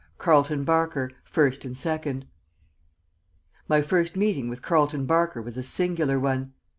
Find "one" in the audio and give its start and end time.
6.19-6.53